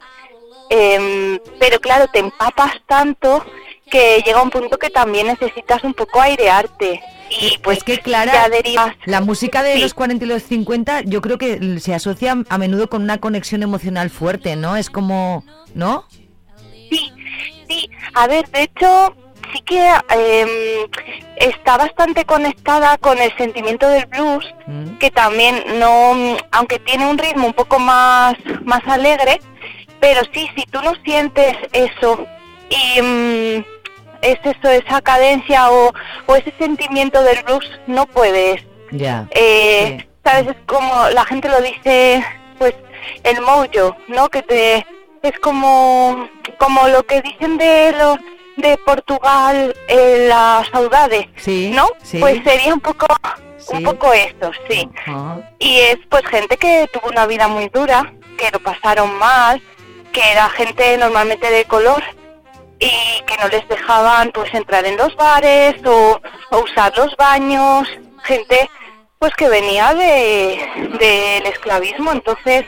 [0.72, 3.46] em, pero claro, te empapas tanto
[3.90, 7.02] que llega un punto que también necesitas un poco airearte
[7.42, 8.96] y pues es que Clara, derivas.
[9.06, 9.82] la música de Sí.
[9.82, 13.64] los 40 y los 50 yo creo que se asocia a menudo con una conexión
[13.64, 14.78] emocional fuerte, ¿no?
[14.78, 15.44] Es como,
[15.76, 16.06] ¿no?
[16.90, 19.16] Sí, a ver, de hecho,
[19.54, 20.50] sí que em,
[21.38, 24.46] está bastante conectada con el sentimiento del blues,
[25.00, 29.40] que también no, aunque tiene un ritmo un poco más, más alegre,
[30.02, 32.26] pero sí, si tú no sientes eso
[32.70, 33.64] y mm,
[34.22, 35.94] es eso, esa cadencia o,
[36.26, 38.62] o ese sentimiento del blues, no puedes.
[38.92, 39.28] Ya.
[39.32, 40.50] Eh, ¿Sabes?
[40.50, 42.24] Es como la gente lo dice,
[42.60, 42.76] pues,
[43.24, 44.28] el mojo, ¿no?
[44.30, 44.86] Que te
[45.24, 46.28] es como
[46.58, 48.18] como lo que dicen de los
[48.58, 51.88] de Portugal eh, la saudade, Sí, ¿no?
[52.04, 52.20] sí.
[52.20, 53.06] Pues sería un poco
[53.70, 54.90] un poco esto, sí.
[55.60, 59.62] Y es pues gente que tuvo una vida muy dura, que lo pasaron mal,
[60.12, 62.04] que era gente normalmente de color
[62.80, 66.20] y que no les dejaban pues entrar en los bares o,
[66.52, 67.88] o usar los baños,
[68.24, 68.70] gente
[69.20, 70.60] pues que venía de
[71.00, 72.66] del esclavismo, entonces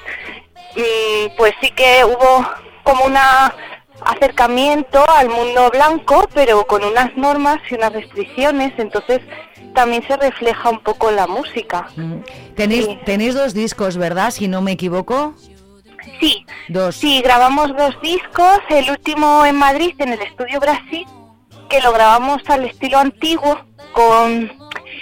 [0.76, 2.46] mm, pues sí que hubo
[2.84, 3.54] como una
[4.06, 9.22] acercamiento al mundo blanco, pero con unas normas y unas restricciones, entonces
[9.74, 11.88] también se refleja un poco en la música.
[12.56, 14.32] Tenéis, tenéis dos discos, ¿verdad?
[14.32, 15.36] Si no me equivoco.
[16.20, 16.46] Sí.
[16.70, 16.96] Dos.
[16.96, 21.06] Sí, grabamos dos discos, el último en Madrid, en el estudio Brasil,
[21.70, 23.60] que lo grabamos al estilo antiguo,
[23.94, 24.52] con,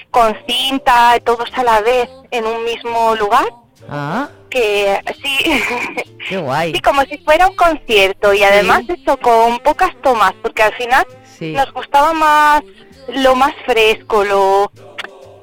[0.10, 3.46] con cinta, todos a la vez, en un mismo lugar,
[3.90, 5.64] Ah, que sí,
[6.30, 6.74] qué guay.
[6.74, 11.06] sí, como si fuera un concierto, y además eso, con pocas tomas, porque al final
[11.38, 11.54] Sí.
[11.54, 12.62] nos gustaba más
[13.08, 14.72] lo más fresco, lo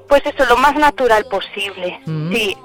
[0.08, 2.00] pues eso, lo más natural posible.
[2.06, 2.32] Mm.
[2.32, 2.56] Sí.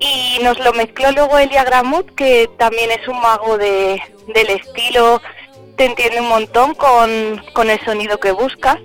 [0.00, 4.00] Y nos lo mezcló luego Elia Gramut, que también es un mago de,
[4.34, 5.20] del estilo,
[5.76, 8.78] te entiende un montón con, con el sonido que buscas.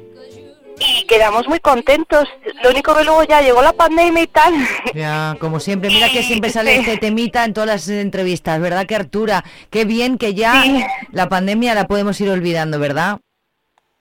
[0.77, 2.27] Y quedamos muy contentos.
[2.61, 4.53] Lo único que luego ya llegó la pandemia y tal.
[4.93, 8.95] Ya, como siempre, mira que siempre sale este temita en todas las entrevistas, ¿verdad que
[8.95, 9.45] Artura?
[9.69, 10.65] Qué bien que ya
[11.11, 13.19] la pandemia la podemos ir olvidando, ¿verdad?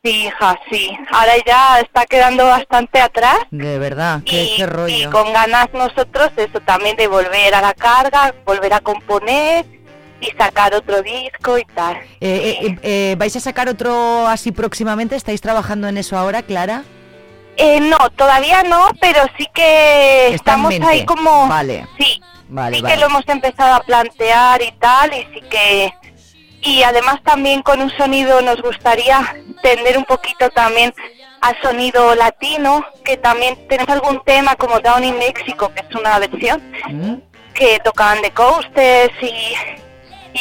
[0.05, 0.91] Sí, hija, sí.
[1.13, 3.39] Ahora ya está quedando bastante atrás.
[3.51, 5.11] De verdad, qué, qué Y rollo.
[5.11, 9.65] con ganas nosotros eso también de volver a la carga, volver a componer
[10.21, 11.97] y sacar otro disco y tal.
[11.97, 15.17] Eh, eh, eh, eh, ¿Vais a sacar otro así próximamente?
[15.17, 16.85] ¿Estáis trabajando en eso ahora, Clara?
[17.57, 21.49] Eh, no, todavía no, pero sí que Está estamos ahí como...
[21.49, 21.87] Vale.
[21.99, 22.95] Sí, Vale, sí vale.
[22.95, 25.91] que lo hemos empezado a plantear y tal, y sí que...
[26.65, 30.93] Y además también con un sonido nos gustaría tender un poquito también
[31.43, 36.19] al sonido latino, que también tenemos algún tema como Down in Mexico, que es una
[36.19, 37.17] versión, Mm.
[37.55, 39.55] que tocaban The Coasters y,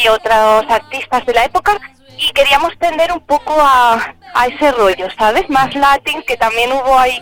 [0.01, 1.77] y otros artistas de la época,
[2.17, 5.49] y queríamos tender un poco a, a ese rollo, ¿sabes?
[5.49, 7.21] Más latin, que también hubo ahí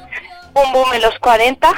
[0.53, 1.69] un boom en los 40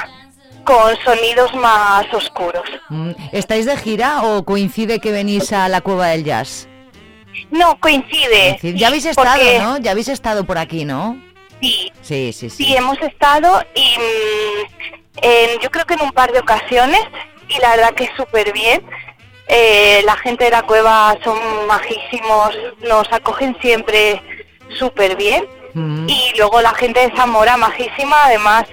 [0.64, 2.64] con sonidos más oscuros.
[2.90, 6.68] Mm, ¿Estáis de gira o coincide que venís a la Cueva del Jazz?
[7.50, 8.58] No, coincide.
[8.74, 9.78] Ya habéis estado, porque- ¿no?
[9.78, 11.16] Ya habéis estado por aquí, ¿no?
[11.60, 12.64] Sí, Sí, sí, sí.
[12.64, 17.00] sí, hemos estado y mm, en- yo creo que en un par de ocasiones
[17.48, 18.82] y la verdad que súper bien.
[19.46, 22.50] Eh, la gente de la cueva son majísimos,
[22.82, 24.20] nos acogen siempre
[24.78, 25.44] súper bien.
[25.74, 26.08] Mm.
[26.08, 28.64] Y luego la gente de Zamora, majísima, además.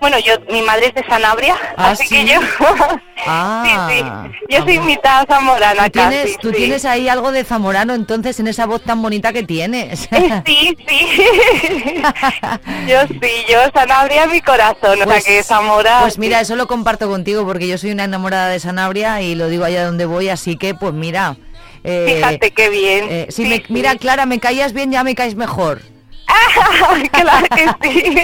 [0.00, 2.14] Bueno, yo, mi madre es de Sanabria, ¿Ah, así sí?
[2.14, 2.40] que yo,
[3.26, 6.54] Ah, sí, sí, yo soy mitad zamorana Tú tienes, casi, tú sí.
[6.56, 10.08] tienes ahí algo de zamorano entonces en esa voz tan bonita que tienes.
[10.46, 11.08] Sí, sí.
[12.88, 15.98] yo sí, yo Sanabria mi corazón, o sea que Zamora.
[16.02, 19.48] Pues mira, eso lo comparto contigo porque yo soy una enamorada de Sanabria y lo
[19.48, 21.36] digo allá donde voy, así que pues mira.
[21.82, 23.06] eh, Fíjate qué bien.
[23.10, 23.64] eh, si me-.
[23.68, 25.82] Mira, Clara, me caías bien, ya me caes mejor.
[27.12, 27.46] claro
[27.80, 28.14] que sí.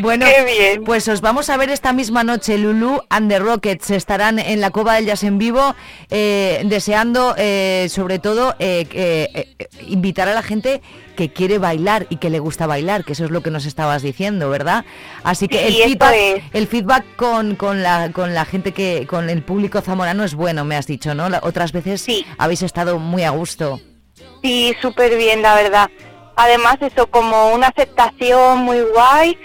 [0.00, 0.84] Bueno, Qué bien.
[0.84, 2.58] pues os vamos a ver esta misma noche.
[2.58, 5.74] Lulu and the Rockets estarán en la Cova del Jazz en vivo,
[6.10, 9.56] eh, deseando eh, sobre todo eh, eh,
[9.88, 10.80] invitar a la gente
[11.16, 14.02] que quiere bailar y que le gusta bailar, que eso es lo que nos estabas
[14.02, 14.84] diciendo, ¿verdad?
[15.22, 16.42] Así que Sí, el feedback, es.
[16.52, 20.64] el feedback con, con la, con la gente que, con el público zamorano es bueno,
[20.64, 21.28] me has dicho, ¿no?
[21.28, 22.04] La- otras veces
[22.38, 23.80] habéis estado muy a gusto.
[24.42, 25.88] Sí, súper bien, la verdad.
[26.36, 29.38] Además, eso como una aceptación muy guay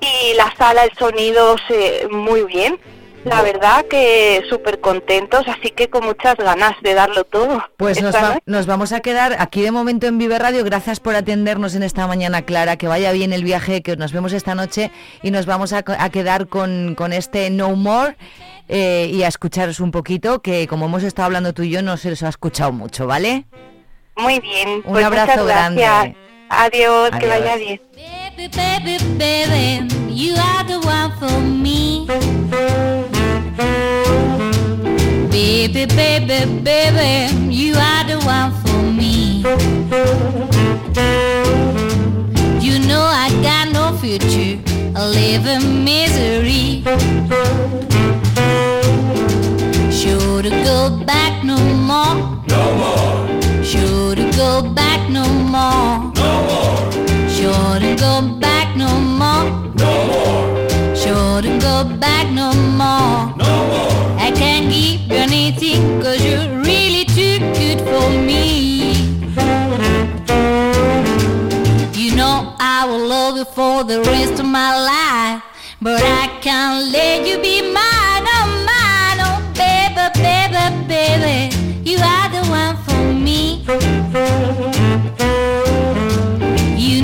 [0.00, 2.78] y la sala, el sonido se, muy bien.
[3.22, 7.62] La verdad que súper contentos, así que con muchas ganas de darlo todo.
[7.76, 10.64] Pues nos, va- nos vamos a quedar aquí de momento en Vive Radio.
[10.64, 12.76] Gracias por atendernos en esta mañana, Clara.
[12.78, 14.90] Que vaya bien el viaje, que nos vemos esta noche
[15.22, 18.16] y nos vamos a, a quedar con, con este No More
[18.70, 21.98] eh, y a escucharos un poquito, que como hemos estado hablando tú y yo, no
[21.98, 23.44] se os ha escuchado mucho, ¿vale?
[24.16, 24.76] Muy bien.
[24.76, 26.16] Un pues abrazo grande.
[26.50, 27.80] Adiós, que vaya bien.
[27.94, 32.06] Baby, baby, baby, you are the one for me.
[35.30, 39.42] Baby, baby, baby, you are the one for me.
[42.60, 44.58] You know I got no future,
[44.96, 46.82] I live in misery.
[49.92, 52.42] Sure to go back no more.
[52.48, 53.39] No more.
[53.70, 56.12] Sure to go back no more.
[56.14, 57.28] No more.
[57.36, 58.90] Sure to go back no
[59.20, 59.44] more.
[59.84, 60.96] No more.
[60.96, 63.36] Sure to go back no more.
[63.36, 64.18] No more.
[64.26, 68.92] I can't give you anything cause you're really too good for me.
[71.94, 75.42] You know I will love you for the rest of my life.
[75.80, 81.90] But I can't let you be mine, oh mine, oh baby, baby, baby.
[81.90, 82.19] You are
[84.12, 84.16] You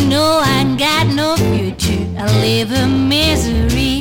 [0.09, 2.05] know I got no future.
[2.19, 4.01] I live in misery.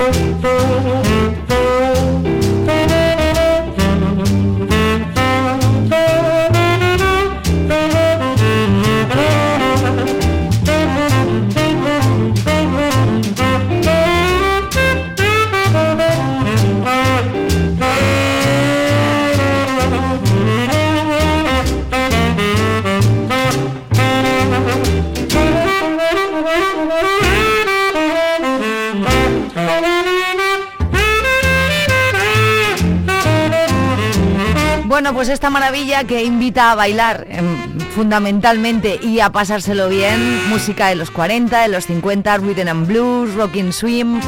[34.95, 40.87] Bueno, pues esta maravilla que invita a bailar em, fundamentalmente y a pasárselo bien, música
[40.87, 44.21] de los 40, de los 50, rhythm and blues, rocking swim,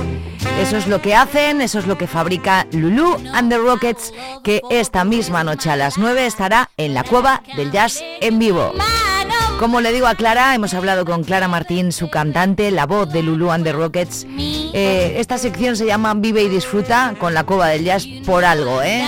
[0.60, 4.14] eso es lo que hacen, eso es lo que fabrica Lulu and the Rockets,
[4.44, 8.74] que esta misma noche a las 9 estará en la cueva del jazz en vivo.
[9.60, 13.24] Como le digo a Clara, hemos hablado con Clara Martín, su cantante, la voz de
[13.24, 14.28] Lulu and the Rockets.
[14.38, 18.84] Eh, esta sección se llama Vive y Disfruta con la Cueva del Jazz por algo,
[18.84, 19.04] ¿eh?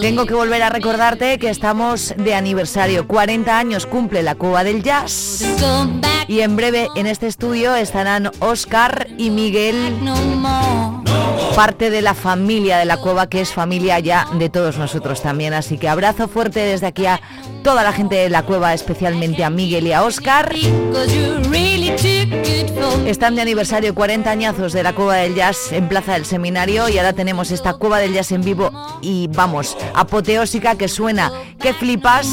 [0.00, 3.06] Tengo que volver a recordarte que estamos de aniversario.
[3.06, 5.44] 40 años cumple la Cueva del Jazz.
[6.26, 9.94] Y en breve en este estudio estarán Oscar y Miguel,
[11.54, 15.52] parte de la familia de la Cueva, que es familia ya de todos nosotros también.
[15.52, 17.20] Así que abrazo fuerte desde aquí a
[17.62, 20.54] toda la gente de la Cueva, especialmente a Miguel y a Oscar.
[23.06, 26.96] Están de aniversario 40 añazos de la Cueva del Jazz en Plaza del Seminario y
[26.98, 28.70] ahora tenemos esta Cueva del Jazz en vivo
[29.02, 32.28] y vamos, apoteósica que suena, que flipas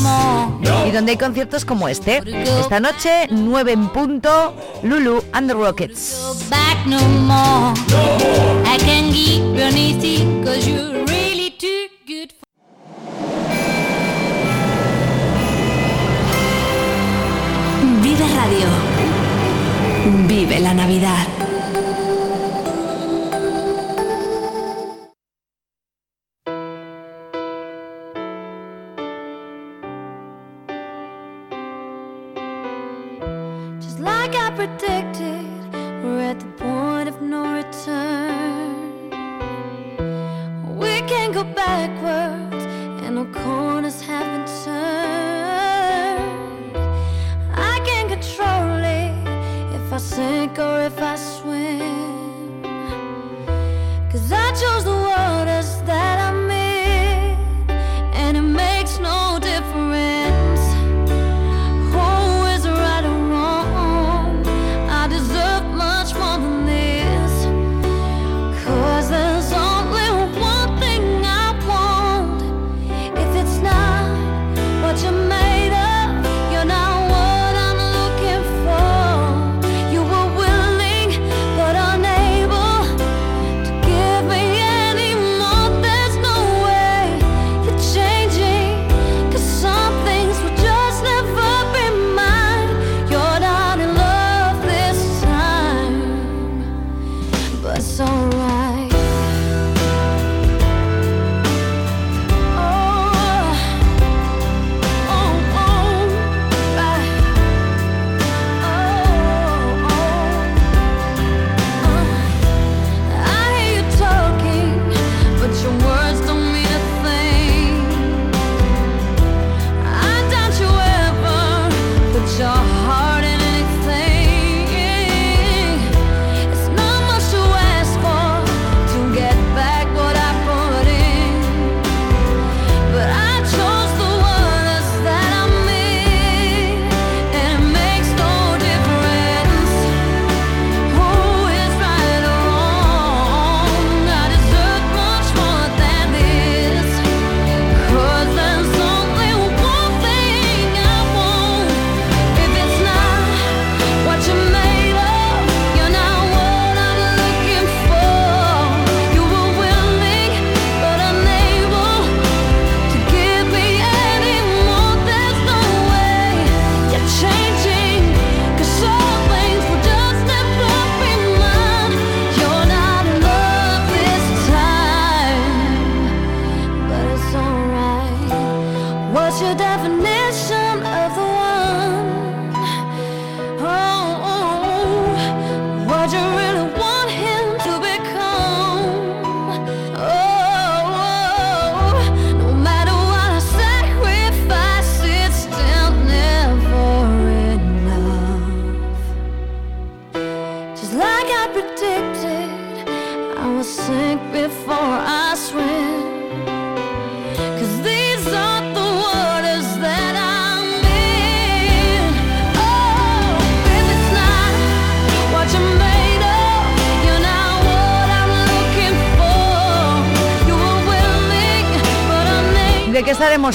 [0.88, 2.22] y donde hay conciertos como este.
[2.59, 4.53] Esta noche, 9 en punto,
[4.84, 6.16] Lulu and the Rockets.
[20.28, 21.40] Vive la Navidad.
[50.12, 51.40] Sink or if I swim.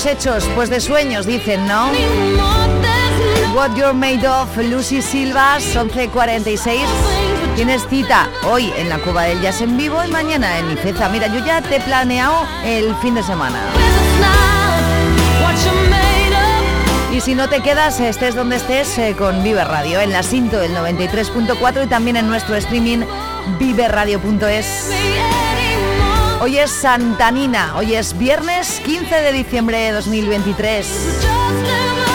[0.04, 0.44] hechos?
[0.54, 1.90] Pues de sueños, dicen, ¿no?
[3.54, 6.80] What You're Made Of, Lucy Silvas, 11.46.
[7.54, 11.08] Tienes cita hoy en la Cuba del Jazz en vivo y mañana en Ifeza.
[11.08, 13.58] Mira, yo ya te he planeado el fin de semana.
[17.10, 20.58] Y si no te quedas, estés donde estés, eh, con Vive Radio, en la Cinto
[20.58, 22.98] del 93.4 y también en nuestro streaming
[23.58, 24.90] viveradio.es.
[26.38, 32.05] Hoy es Santanina, hoy es viernes 15 de diciembre de 2023.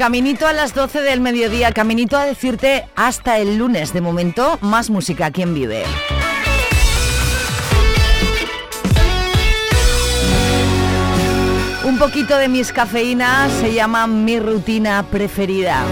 [0.00, 3.92] Caminito a las 12 del mediodía, caminito a decirte hasta el lunes.
[3.92, 5.84] De momento, más música aquí Vive.
[11.84, 15.84] Un poquito de mis cafeínas se llama mi rutina preferida.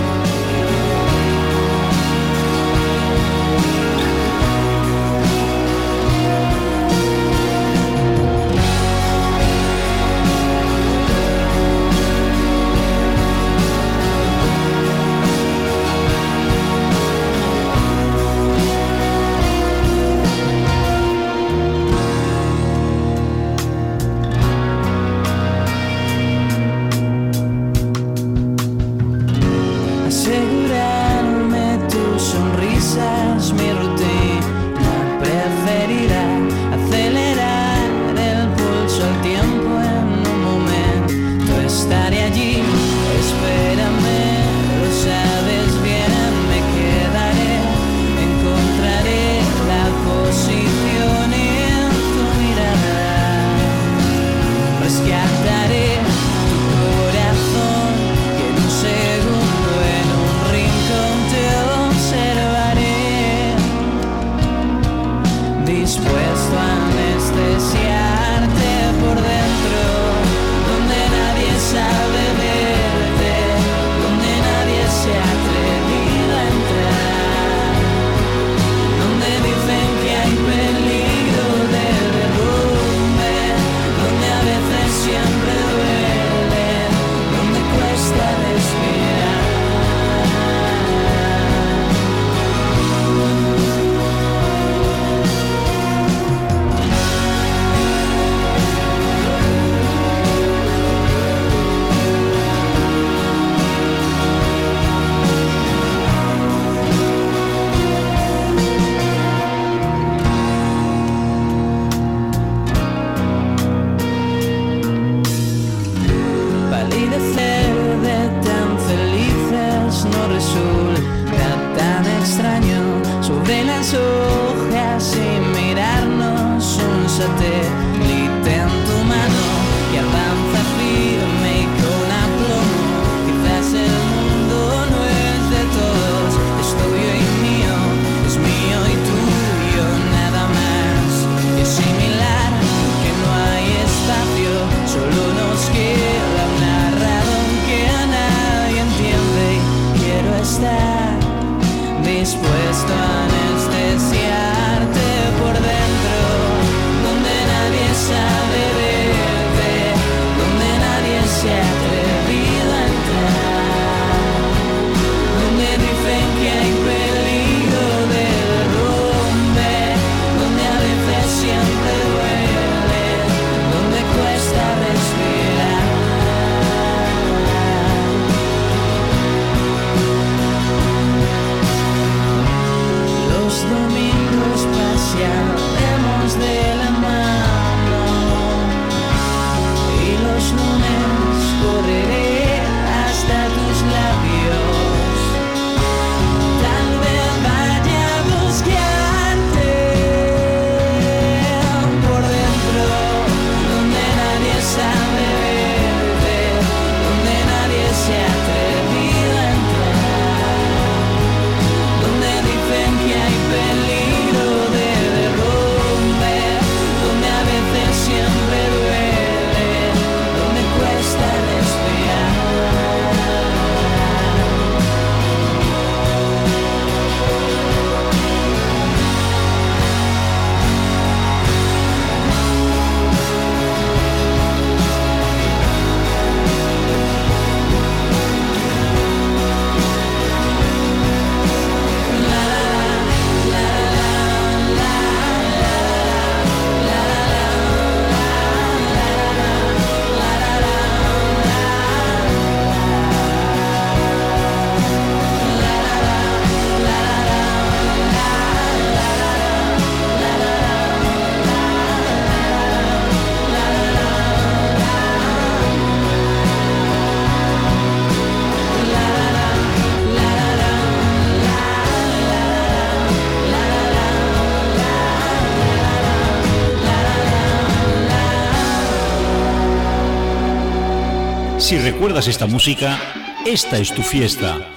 [281.99, 282.97] Recuerdas esta música,
[283.45, 284.71] esta es tu fiesta.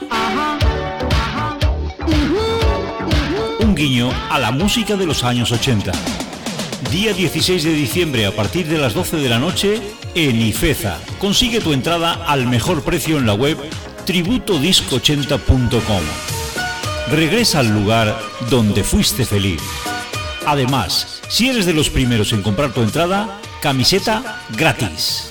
[3.60, 5.92] Un guiño a la música de los años 80.
[6.90, 9.80] Día 16 de diciembre a partir de las 12 de la noche
[10.16, 10.98] en Ifeza.
[11.20, 13.56] Consigue tu entrada al mejor precio en la web
[14.08, 16.02] tributodisco80.com.
[17.12, 18.20] Regresa al lugar
[18.50, 19.62] donde fuiste feliz.
[20.48, 25.31] Además, si eres de los primeros en comprar tu entrada, camiseta gratis.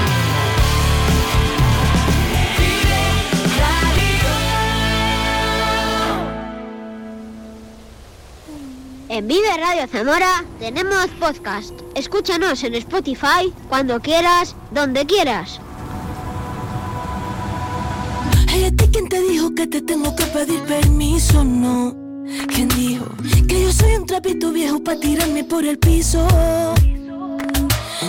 [9.13, 11.73] En Vive Radio Zamora tenemos podcast.
[11.95, 15.59] Escúchanos en Spotify cuando quieras, donde quieras.
[18.47, 21.43] Hey, ¿a ti quién te dijo que te tengo que pedir permiso?
[21.43, 21.93] No.
[22.55, 23.05] ¿Quién dijo
[23.49, 26.25] que yo soy un trapito viejo para tirarme por el piso?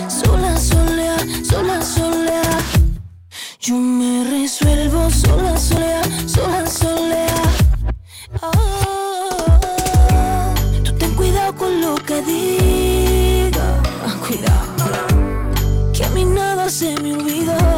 [0.07, 2.59] Sola, solea, sola, solea.
[3.59, 7.43] Yo me resuelvo sola, solea, sola, solea.
[8.41, 9.22] Oh,
[12.25, 13.81] diga.
[14.25, 14.85] Cuidado,
[15.93, 17.72] que a mí nada se me olvida.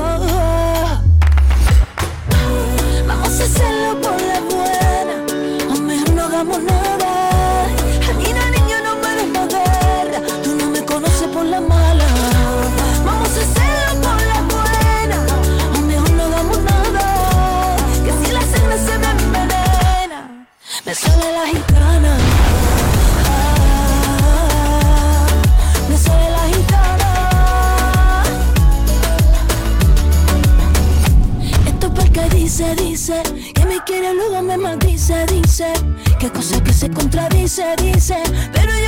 [34.65, 35.71] Maldice, dice
[36.19, 38.17] Que cosa que se contradice, dice
[38.51, 38.84] Pero yo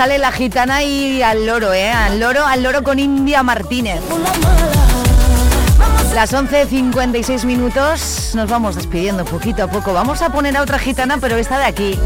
[0.00, 1.90] sale la gitana y al loro, ¿eh?
[1.90, 4.00] Al loro, al loro con India Martínez.
[6.14, 9.92] Las 11.56 minutos, nos vamos despidiendo poquito a poco.
[9.92, 11.98] Vamos a poner a otra gitana, pero esta de aquí.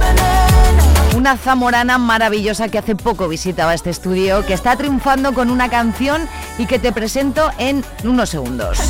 [1.17, 6.29] Una zamorana maravillosa que hace poco visitaba este estudio, que está triunfando con una canción
[6.59, 8.81] y que te presento en unos segundos.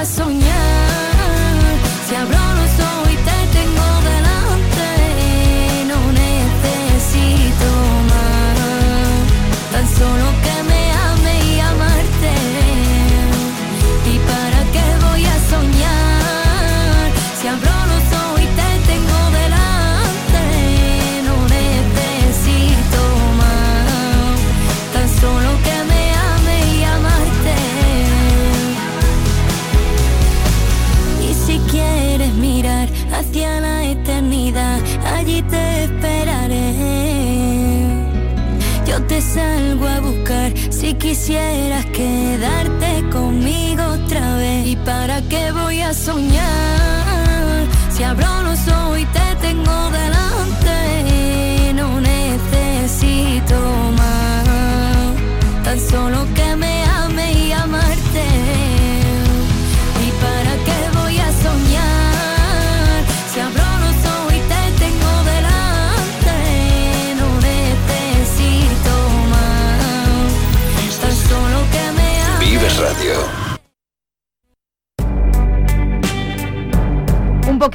[0.00, 0.39] coração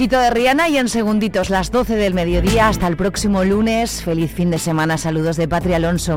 [0.06, 2.68] poquito de Rihanna y en segunditos, las 12 del mediodía.
[2.68, 4.04] Hasta el próximo lunes.
[4.04, 5.00] Feliz fin de semana.
[5.00, 6.16] Saludos de Patria Alonso.